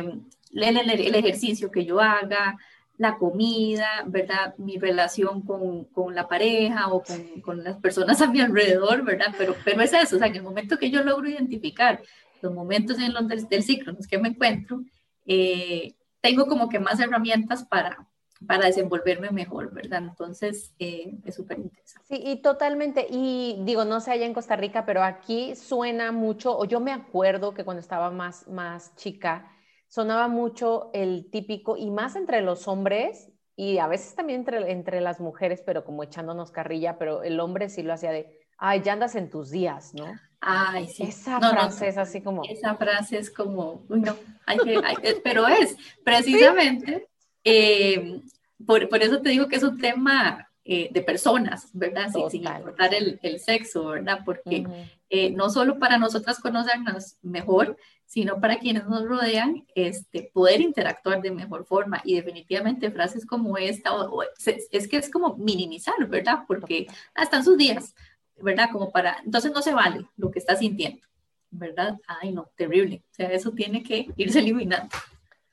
[0.54, 2.56] el, el, ejercicio que yo haga,
[2.98, 4.56] la comida, ¿verdad?
[4.58, 9.36] Mi relación con, con la pareja o con, con, las personas a mi alrededor, ¿verdad?
[9.38, 12.02] Pero, pero es eso, o sea, en el momento que yo logro identificar
[12.42, 14.82] los momentos en los del, ciclo en los que me encuentro,
[15.26, 18.08] eh, tengo como que más herramientas para,
[18.48, 20.04] para desenvolverme mejor, ¿verdad?
[20.04, 22.08] Entonces, eh, es súper interesante.
[22.08, 26.58] Sí, y totalmente, y digo, no sé allá en Costa Rica, pero aquí suena mucho,
[26.58, 29.52] o yo me acuerdo que cuando estaba más, más chica,
[29.88, 35.02] sonaba mucho el típico, y más entre los hombres, y a veces también entre, entre
[35.02, 38.94] las mujeres, pero como echándonos carrilla, pero el hombre sí lo hacía de, ay, ya
[38.94, 40.06] andas en tus días, ¿no?
[40.40, 41.04] Ay, sí.
[41.04, 42.44] Esa no, frase no, es así como...
[42.44, 47.08] Esa frase es como, no, hay que, hay que, pero es precisamente...
[47.44, 48.22] Eh,
[48.66, 52.10] por, por, eso te digo que es un tema eh, de personas, ¿verdad?
[52.12, 54.22] Sin, sin importar el, el, sexo, ¿verdad?
[54.26, 54.92] Porque uh -huh.
[55.12, 61.22] eh, no solo para nosotras conocernos mejor, sino para quienes nos rodean, este, poder interactuar
[61.22, 62.02] de mejor forma.
[62.04, 66.40] Y definitivamente frases como esta, o, o, es, es, que es como minimizar, ¿verdad?
[66.48, 67.94] Porque ah, están sus días,
[68.42, 68.70] ¿verdad?
[68.72, 71.06] Como para, entonces no se vale lo que está sintiendo,
[71.52, 71.98] ¿verdad?
[72.08, 73.04] Ay, no, terrible.
[73.12, 74.90] O sea, eso tiene que irse eliminando.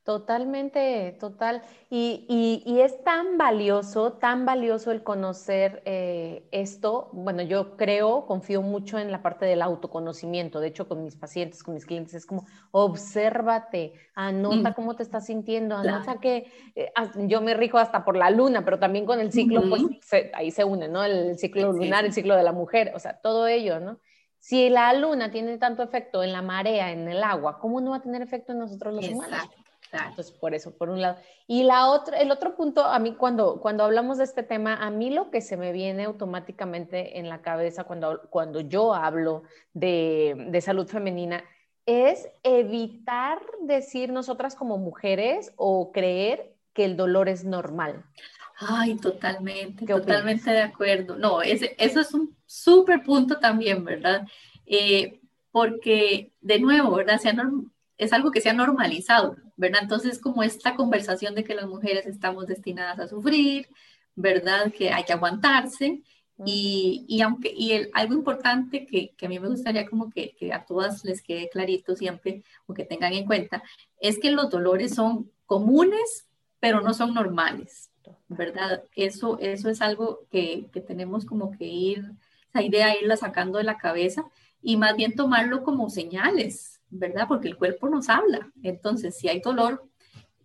[0.05, 1.63] Totalmente, total.
[1.89, 7.09] Y, es tan valioso, tan valioso el conocer eh, esto.
[7.13, 10.59] Bueno, yo creo, confío mucho en la parte del autoconocimiento.
[10.59, 14.75] De hecho, con mis pacientes, con mis clientes, es como, obsérvate, anota mm.
[14.75, 16.93] cómo te estás sintiendo, anota que eh,
[17.29, 19.85] yo me rijo hasta por la luna, pero también con el ciclo, pues
[20.35, 21.05] ahí se une, ¿no?
[21.05, 24.01] El ciclo lunar, el ciclo de la mujer, o sea, todo ello, ¿no?
[24.41, 27.99] Si la luna tiene tanto efecto en la marea, en el agua, ¿cómo no va
[27.99, 29.49] a tener efecto en nosotros los humanos?
[29.93, 31.19] Entonces, por eso, por un lado.
[31.47, 34.91] Y la otra, el otro punto, a mí cuando, cuando hablamos de este tema, a
[34.91, 39.43] mí lo que se me viene automáticamente en la cabeza cuando, cuando yo hablo
[39.75, 41.45] de, de salud femenina
[41.85, 48.05] es evitar decir nosotras como mujeres o creer que el dolor es normal.
[48.59, 51.17] Ay, totalmente, totalmente de acuerdo.
[51.17, 54.27] No, ese, eso es un súper punto también, ¿verdad?
[54.67, 57.19] Eh, porque, de nuevo, ¿verdad?
[57.19, 57.33] Se
[58.03, 59.83] es algo que se ha normalizado, ¿verdad?
[59.83, 63.69] Entonces, como esta conversación de que las mujeres estamos destinadas a sufrir,
[64.17, 64.73] ¿verdad?
[64.73, 66.03] Que hay que aguantarse.
[66.45, 70.35] Y, y aunque, y el, algo importante que, que, a mí me gustaría como que,
[70.35, 73.63] que, a todas les quede clarito siempre o que tengan en cuenta,
[74.01, 76.27] es que los dolores son comunes,
[76.59, 77.91] pero no son normales,
[78.29, 78.83] ¿verdad?
[78.97, 82.11] Eso, eso es algo que, que tenemos como que ir,
[82.49, 84.25] esa idea irla sacando de la cabeza
[84.61, 87.27] y más bien tomarlo como señales, ¿verdad?
[87.27, 88.51] Porque el cuerpo nos habla.
[88.63, 89.89] Entonces, si hay dolor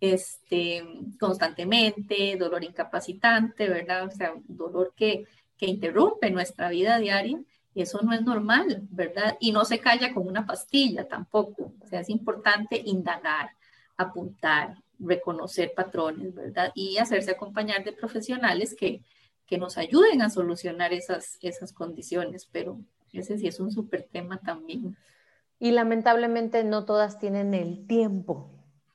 [0.00, 0.84] este,
[1.20, 4.06] constantemente, dolor incapacitante, ¿verdad?
[4.06, 5.24] O sea, dolor que,
[5.56, 7.40] que interrumpe nuestra vida diaria,
[7.74, 9.36] eso no es normal, ¿verdad?
[9.40, 11.74] Y no se calla con una pastilla tampoco.
[11.80, 13.50] O sea, es importante indagar,
[13.96, 16.72] apuntar, reconocer patrones, ¿verdad?
[16.74, 19.02] Y hacerse acompañar de profesionales que,
[19.46, 22.80] que nos ayuden a solucionar esas, esas condiciones, pero
[23.12, 24.96] ese sí es un súper tema también.
[25.58, 28.50] Y lamentablemente no todas tienen el tiempo,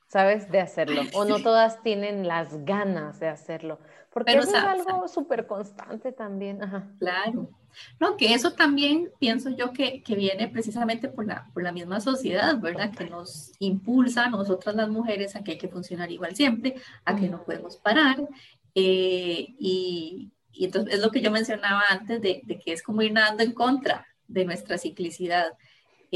[0.08, 0.50] ¿sabes?
[0.50, 1.02] De hacerlo.
[1.14, 3.78] O no todas tienen las ganas de hacerlo.
[4.14, 6.60] Porque eso es algo súper constante también.
[7.00, 7.50] Claro.
[7.98, 12.00] No, que eso también pienso yo que, que, viene precisamente por la, por la misma
[12.00, 12.92] sociedad, ¿verdad?
[12.92, 17.16] Que nos impulsa a nosotras las mujeres a que hay que funcionar igual siempre, a
[17.16, 18.28] que no podemos parar.
[18.76, 23.02] Eh, y, y, entonces es lo que yo mencionaba antes de, de, que es como
[23.02, 25.54] ir nadando en contra de nuestra ciclicidad.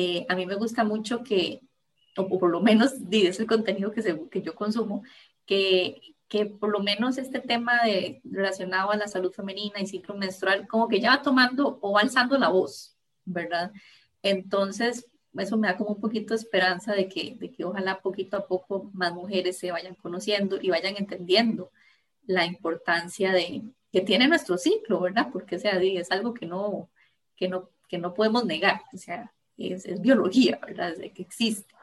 [0.00, 1.60] Eh, a mí me gusta mucho que,
[2.16, 5.02] o por lo menos es el contenido que, que yo consumo,
[5.44, 10.14] que, que por lo menos este tema de, relacionado a la salud femenina y ciclo
[10.14, 13.72] menstrual, como que ya va tomando o alzando la voz, ¿verdad?
[14.22, 18.36] Entonces, eso me da como un poquito de esperanza de que, de que ojalá poquito
[18.36, 21.72] a poco más mujeres se vayan conociendo y vayan entendiendo
[22.24, 25.30] la importancia de, que tiene nuestro ciclo, ¿verdad?
[25.32, 26.88] Porque sea, es algo que no,
[27.34, 28.82] que no, que no podemos negar.
[28.94, 30.96] O sea, es, biología, ¿verdad?
[30.96, 31.74] De que existe.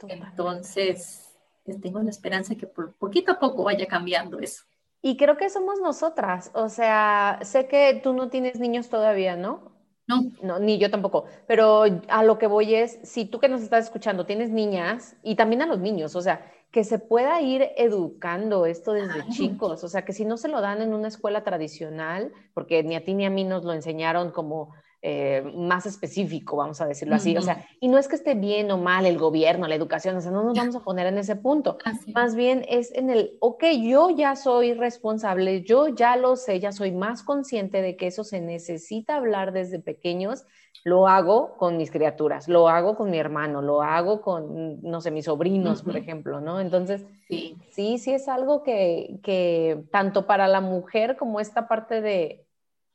[0.00, 1.28] Entonces,
[1.64, 4.64] pues, tengo la esperanza que por poquito a poco vaya cambiando eso.
[5.02, 9.72] Y creo que somos nosotras, o sea, sé que tú no tienes niños todavía, ¿no?
[10.08, 10.32] No.
[10.42, 13.84] No, ni yo tampoco, pero a lo que voy es, si tú que nos estás
[13.84, 18.66] escuchando tienes niñas y también a los niños, o sea, que se pueda ir educando
[18.66, 22.32] esto desde chicos, o sea, que si no se lo dan en una escuela tradicional,
[22.54, 26.80] porque ni a ti ni a mí nos lo enseñaron como eh, más específico, vamos
[26.80, 27.36] a decirlo así.
[27.36, 30.20] O sea, y no es que esté bien o mal el gobierno, la educación, o
[30.20, 31.78] sea, no nos vamos a poner en ese punto.
[32.14, 36.72] Más bien es en el, ok, yo ya soy responsable, yo ya lo sé, ya
[36.72, 40.44] soy más consciente de que eso se necesita hablar desde pequeños.
[40.84, 45.10] Lo hago con mis criaturas, lo hago con mi hermano, lo hago con, no sé,
[45.10, 46.60] mis sobrinos, por ejemplo, ¿no?
[46.60, 52.00] Entonces, sí, sí, sí es algo que, que tanto para la mujer como esta parte
[52.00, 52.47] de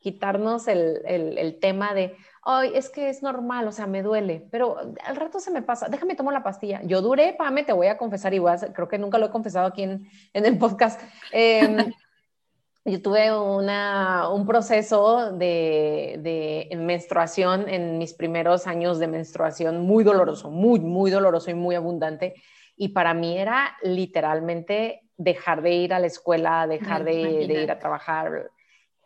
[0.04, 4.78] quitarnos el, el, tema de, ay, es que es normal, o sea, me duele, pero
[4.78, 6.82] al rato se me pasa, déjame tomar la pastilla.
[6.84, 9.84] Yo duré, Pame, te voy a confesar, igual, creo que nunca lo he confesado aquí
[9.84, 11.02] en, en el podcast.
[11.32, 11.78] Em,
[12.86, 20.04] yo tuve una, un proceso de, de, menstruación en mis primeros años de menstruación muy
[20.04, 22.34] doloroso, muy, muy doloroso y muy abundante.
[22.76, 27.72] Y para mí era literalmente dejar de ir a la escuela, dejar de, de ir
[27.72, 28.50] a trabajar,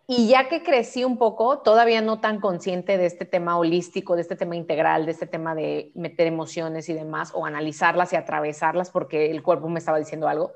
[0.09, 4.21] y ya que crecí un poco, todavía no tan consciente de este tema holístico, de
[4.21, 8.89] este tema integral, de este tema de meter emociones y demás, o analizarlas y atravesarlas
[8.89, 10.53] porque el cuerpo me estaba diciendo algo,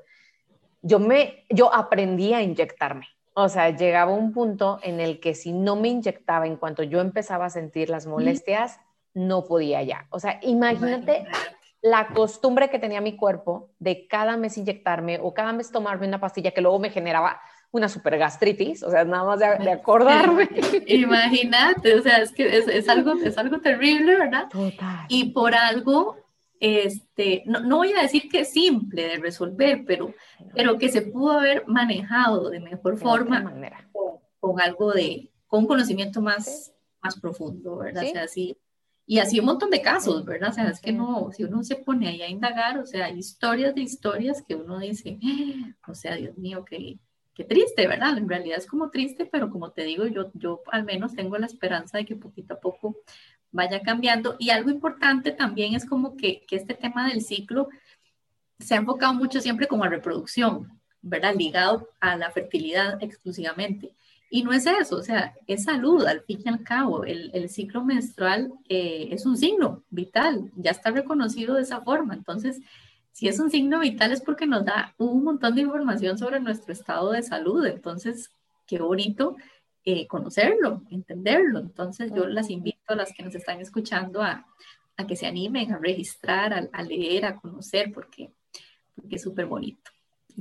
[0.80, 3.06] yo, me, yo aprendí a inyectarme.
[3.34, 7.00] O sea, llegaba un punto en el que si no me inyectaba en cuanto yo
[7.00, 8.80] empezaba a sentir las molestias,
[9.12, 10.06] no podía ya.
[10.10, 11.26] O sea, imagínate
[11.82, 16.20] la costumbre que tenía mi cuerpo de cada mes inyectarme o cada mes tomarme una
[16.20, 17.40] pastilla que luego me generaba
[17.72, 20.48] una super gastritis, o sea, nada más de, acordarme.
[20.86, 24.48] Imagínate, o sea, es que es, algo, es algo terrible, ¿verdad?
[24.50, 25.06] Total.
[25.08, 26.18] Y por algo,
[26.60, 30.14] este, no, no, voy a decir que es simple de resolver, pero,
[30.54, 33.42] pero que se pudo haber manejado de mejor forma
[34.38, 38.04] con, algo de, con un conocimiento más, más profundo, ¿verdad?
[38.04, 38.54] O sea, sí,
[39.06, 40.50] y así un montón de casos, ¿verdad?
[40.50, 43.18] O sea, es que no, si uno se pone ahí a indagar, o sea, hay
[43.18, 46.98] historias de historias que uno dice, ah", o sea, Dios mío, qué,
[47.34, 48.18] qué triste, ¿verdad?
[48.18, 51.46] En realidad es como triste, pero como te digo, yo, yo al menos tengo la
[51.46, 52.96] esperanza de que poquito a poco
[53.50, 54.36] vaya cambiando.
[54.38, 57.68] Y algo importante también es como que, que este tema del ciclo
[58.58, 61.34] se ha enfocado mucho siempre como a reproducción, ¿verdad?
[61.36, 63.94] Ligado a la fertilidad exclusivamente.
[64.30, 67.04] Y no es eso, o sea, es salud al fin y al cabo.
[67.04, 72.14] El, el ciclo menstrual eh, es un signo vital, ya está reconocido de esa forma.
[72.14, 72.60] Entonces,
[73.12, 76.72] si es un signo vital es porque nos da un montón de información sobre nuestro
[76.72, 77.64] estado de salud.
[77.66, 78.30] Entonces,
[78.66, 79.36] qué bonito
[79.84, 81.60] eh, conocerlo, entenderlo.
[81.60, 84.46] Entonces, yo las invito a las que nos están escuchando a,
[84.96, 88.30] a que se animen a registrar, a, a leer, a conocer, porque,
[88.94, 89.90] porque es súper bonito.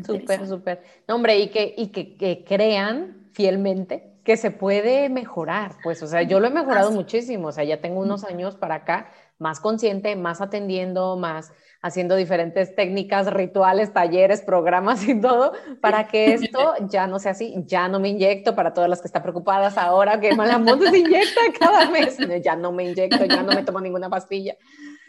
[0.06, 0.84] Súper, súper.
[1.08, 5.76] No, hombre, y que, y que, que, crean fielmente que se puede mejorar.
[5.84, 7.50] Pues, o sea, yo lo he mejorado muchísimo.
[7.50, 11.52] O sea, ya tengo unos años para acá más consciente, más atendiendo, más
[11.82, 17.56] haciendo diferentes técnicas, rituales, talleres, programas y todo, para que esto ya no sea así.
[17.66, 21.42] Ya no me inyecto para todas las que están preocupadas ahora que Malamonte se inyecta
[21.60, 22.18] cada mes.
[22.44, 24.56] Ya no me inyecto, ya no me tomo ninguna pastilla.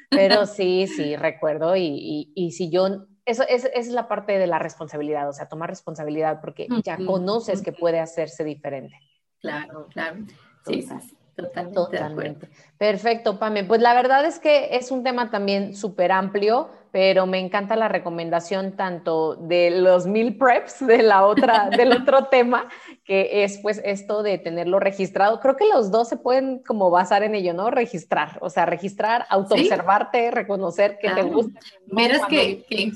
[0.09, 1.77] Pero sí, sí, recuerdo.
[1.77, 5.69] Y, y, y si yo eso es, la parte de la responsabilidad, o sea, tomar
[5.69, 8.97] responsabilidad porque ya conoces que puede hacerse diferente.
[9.41, 10.25] Claro, claro.
[10.67, 11.75] Sí, sí, totalmente.
[11.75, 12.49] totalmente.
[12.79, 13.65] Perfecto, Pame.
[13.65, 17.89] Pues la verdad es que es un tema también súper amplio, pero me encanta la
[17.89, 22.69] recomendación tanto de los mil preps de la otra, del otro tema,
[23.05, 25.41] que es pues esto de tenerlo registrado.
[25.41, 27.71] Creo que los dos se pueden como basar en ello, ¿no?
[27.71, 31.61] Registrar, o sea, registrar, autoobservarte, reconocer que te gusta.
[31.87, 32.93] Mira, que, que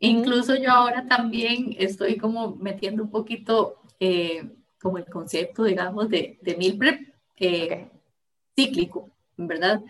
[0.00, 6.38] Incluso yo ahora también estoy como metiendo un poquito eh, como el concepto, digamos, de,
[6.40, 7.09] de meal prep
[7.40, 7.90] eh,
[8.54, 9.82] cíclico, ¿verdad?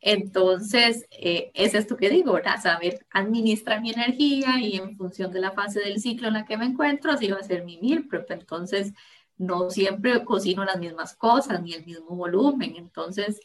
[0.00, 2.60] Entonces, eh, es esto que digo, ¿verdad?
[2.62, 6.58] Saber administrar mi energía y en función de la fase del ciclo en la que
[6.58, 8.30] me encuentro, así va a ser mi meal prep.
[8.30, 8.92] Entonces,
[9.38, 12.74] no siempre cocino las mismas cosas ni el mismo volumen.
[12.76, 13.40] Entonces,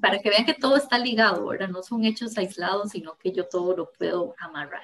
[0.00, 1.68] para que vean que todo está ligado, ¿verdad?
[1.68, 4.82] No son hechos aislados, sino que yo todo lo puedo amarrar.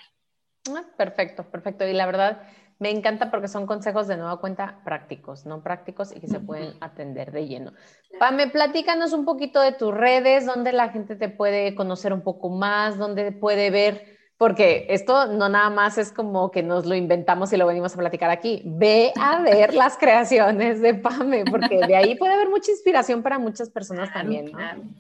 [0.69, 1.87] Ah, perfecto, perfecto.
[1.87, 2.43] Y la verdad,
[2.83, 6.75] me encanta porque son consejos de nueva cuenta prácticos, no prácticos y que se pueden
[6.81, 7.73] atender de lleno.
[8.19, 12.51] Pame, platícanos un poquito de tus redes, donde la gente te puede conocer un poco
[12.51, 17.53] más, donde puede ver, porque esto no nada más es como que nos lo inventamos
[17.53, 18.63] y lo venimos a platicar aquí.
[18.67, 23.39] Ve a ver las creaciones de Pame, porque de ahí puede haber mucha inspiración para
[23.39, 24.51] muchas personas también.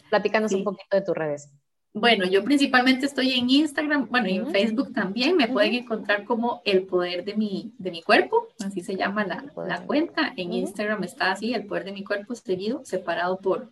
[0.08, 1.50] Platícanos un poquito de tus redes.
[1.94, 6.86] Bueno, yo principalmente estoy en Instagram, bueno, en Facebook también me pueden encontrar como el
[6.86, 10.32] poder de mi, de mi cuerpo, así se llama la, la cuenta.
[10.38, 13.70] En Instagram está así, el poder de mi cuerpo seguido, separado por,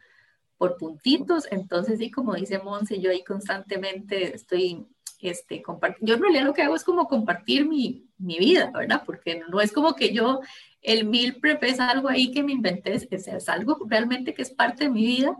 [0.59, 1.48] por puntitos.
[1.50, 4.87] Entonces, sí, como dice Monse, yo ahí constantemente estoy
[5.22, 6.06] este, compartiendo.
[6.06, 9.02] Yo en realidad lo que hago es como compartir mi, mi vida, ¿verdad?
[9.06, 10.40] Porque no es como que yo,
[10.83, 14.50] el mil prep es algo ahí que me inventé, es, es algo realmente que es
[14.50, 15.38] parte de mi vida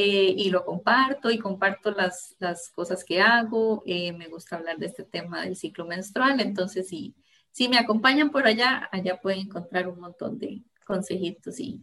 [0.00, 3.82] eh, y lo comparto y comparto las, las cosas que hago.
[3.84, 7.16] Eh, me gusta hablar de este tema del ciclo menstrual, entonces si,
[7.68, 11.82] me acompañan por allá, allá pueden encontrar un montón de consejitos y,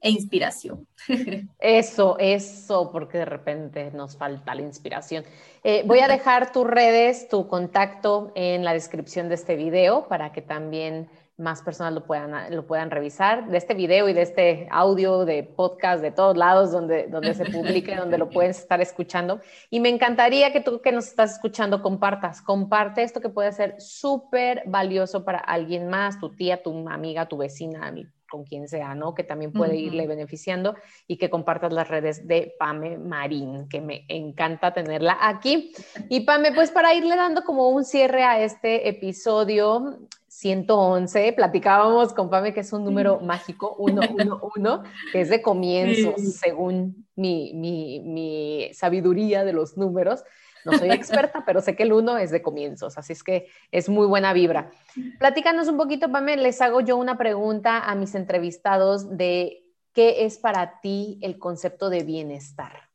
[0.00, 0.86] e inspiración.
[1.58, 5.24] Eso, eso, porque de repente nos falta la inspiración.
[5.64, 10.30] Eh, voy a dejar tus redes, tu contacto en la descripción de este video para
[10.30, 14.68] que también más personas lo puedan, lo puedan revisar, de este video y de este
[14.70, 19.40] audio, de podcast, de todos lados donde, donde se publique, donde lo pueden estar escuchando.
[19.70, 23.80] Y me encantaría que tú que nos estás escuchando compartas, comparte esto que puede ser
[23.80, 27.94] súper valioso para alguien más, tu tía, tu amiga, tu vecina,
[28.28, 29.14] con quien sea, ¿no?
[29.14, 30.74] Que también puede irle beneficiando
[31.06, 35.72] y que compartas las redes de Pame Marín, que me encanta tenerla aquí.
[36.08, 40.00] Y Pame, pues para irle dando como un cierre a este episodio,
[40.38, 47.08] 111, platicábamos con Pame que es un número mágico, 111, que es de comienzos, según
[47.16, 50.22] mi, mi, mi, sabiduría de los números.
[50.64, 53.88] No soy experta, pero sé que el 1 es de comienzos, así es que es
[53.88, 54.70] muy buena vibra.
[55.18, 60.38] Platícanos un poquito, Pame, les hago yo una pregunta a mis entrevistados de qué es
[60.38, 62.90] para ti el concepto de bienestar.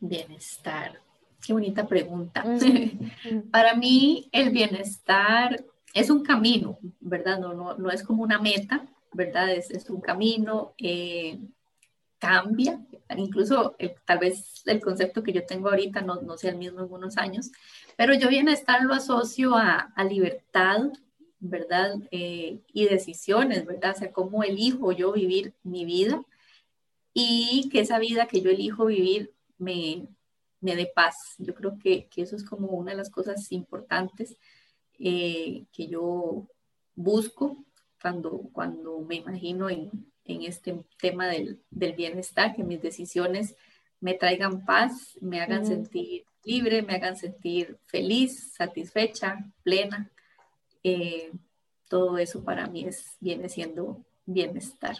[0.00, 0.98] Bienestar,
[1.46, 2.42] qué bonita pregunta.
[3.52, 5.64] para mí el bienestar
[5.98, 7.38] es un camino, ¿verdad?
[7.38, 9.52] No, no, no es como una meta, ¿verdad?
[9.52, 11.38] Es, es un camino, eh,
[12.18, 12.80] cambia,
[13.16, 16.92] incluso tal vez el concepto que yo tengo ahorita no, no sea el mismo en
[16.92, 17.50] unos años,
[17.96, 20.92] pero yo bienestar lo asocio a, a libertad,
[21.38, 21.96] ¿verdad?
[22.10, 23.94] Eh, y decisiones, ¿verdad?
[23.96, 26.24] O sea, cómo elijo yo vivir mi vida
[27.14, 30.08] y que esa vida que yo elijo vivir me,
[30.60, 31.34] me dé paz.
[31.38, 34.36] Yo creo que, que, eso es como una de las cosas importantes
[34.98, 36.48] eh, que yo
[36.94, 37.64] busco
[38.00, 39.90] cuando, cuando me imagino en,
[40.24, 43.54] en este tema del, del, bienestar, que mis decisiones
[44.00, 50.10] me traigan paz, me hagan sentir libre, me hagan sentir feliz, satisfecha, plena.
[50.82, 51.32] Eh,
[51.88, 54.96] todo eso para mí es, viene siendo bienestar.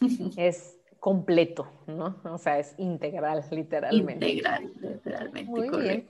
[0.36, 2.20] Es completo, ¿no?
[2.24, 4.28] O sea, es integral, literalmente.
[4.28, 6.08] Integral, literalmente, Muy Bien.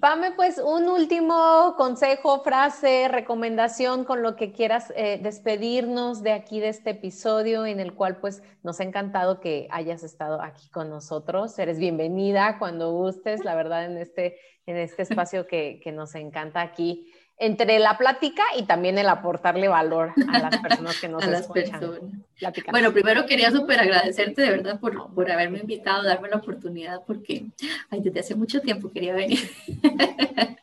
[0.00, 6.60] Pame, pues un último consejo, frase, recomendación con lo que quieras eh, despedirnos de aquí,
[6.60, 10.88] de este episodio, en el cual pues nos ha encantado que hayas estado aquí con
[10.88, 11.58] nosotros.
[11.58, 16.60] Eres bienvenida cuando gustes, la verdad, en este, en este espacio que, que nos encanta
[16.60, 21.38] aquí entre la plática y también el aportarle valor a las personas que nos a
[21.38, 22.24] escuchan.
[22.70, 27.46] Bueno, primero quería súper agradecerte de verdad por, por haberme invitado, darme la oportunidad, porque
[27.90, 29.48] ay, desde hace mucho tiempo quería venir.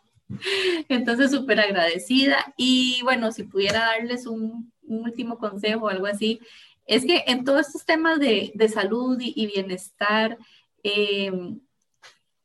[0.89, 2.53] Entonces, súper agradecida.
[2.57, 6.39] Y bueno, si pudiera darles un, último consejo o algo así,
[6.85, 10.37] es que en todos estos temas de, de salud y, bienestar,
[10.83, 11.31] eh,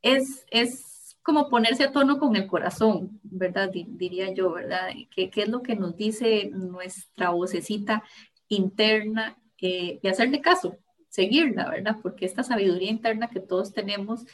[0.01, 0.90] es, es
[1.31, 3.71] como ponerse a tono con el corazón, ¿verdad?
[3.71, 4.89] diría yo, ¿verdad?
[5.15, 8.03] ¿Qué, ¿Qué, es lo que nos dice nuestra vocecita
[8.49, 10.77] interna eh, y hacerle caso,
[11.09, 11.99] seguirla, ¿verdad?
[12.03, 14.27] Porque esta sabiduría interna que todos tenemos,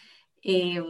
[0.42, 0.82] eh,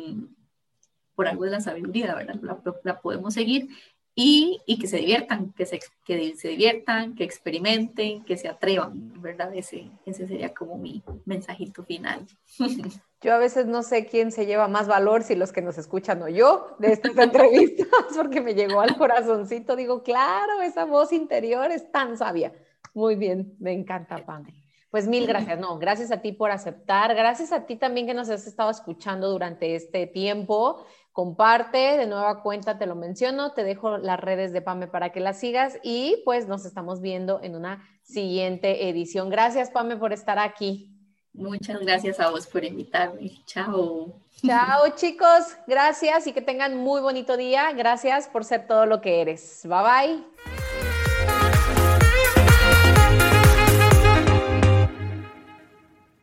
[1.16, 2.38] por algo de la sabiduría, ¿verdad?
[2.40, 3.68] La, la podemos seguir
[4.14, 9.20] y, y, que se diviertan, que se, que se diviertan, que experimenten, que se atrevan,
[9.20, 9.52] ¿verdad?
[9.56, 12.24] Ese, ese sería como mi mensajito final.
[13.26, 16.22] Yo a veces no sé quién se lleva más valor, si los que nos escuchan
[16.22, 19.74] o yo, de estas entrevistas, porque me llegó al corazoncito.
[19.74, 22.52] Digo, claro, esa voz interior es tan sabia.
[22.94, 24.54] Muy bien, me encanta, Pame.
[24.92, 28.30] Pues mil gracias, no, gracias a ti por aceptar, gracias a ti también que nos
[28.30, 30.86] has estado escuchando durante este tiempo.
[31.10, 35.18] Comparte, de nueva cuenta te lo menciono, te dejo las redes de Pame para que
[35.18, 39.30] las sigas y pues nos estamos viendo en una siguiente edición.
[39.30, 40.95] Gracias, Pame, por estar aquí.
[41.36, 43.30] Muchas gracias a vos por invitarme.
[43.44, 44.12] Chao.
[44.44, 47.72] Chao chicos, gracias y que tengan muy bonito día.
[47.72, 49.62] Gracias por ser todo lo que eres.
[49.64, 50.55] Bye bye.